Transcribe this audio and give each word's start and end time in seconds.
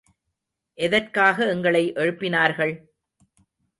எதற்காக 0.77 1.45
எங்களை 1.45 1.93
எழுப்பினார்கள்? 1.93 2.73